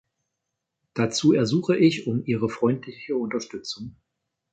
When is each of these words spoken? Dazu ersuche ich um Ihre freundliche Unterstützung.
Dazu 0.95 1.31
ersuche 1.33 1.77
ich 1.77 2.07
um 2.07 2.23
Ihre 2.25 2.49
freundliche 2.49 3.15
Unterstützung. 3.15 3.93